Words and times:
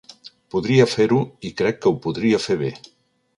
Podria 0.53 0.87
fer-ho 0.93 1.19
i 1.49 1.51
crec 1.61 1.79
que 1.83 1.93
ho 1.93 2.01
podria 2.07 2.41
fer 2.47 2.59
bé. 2.63 2.73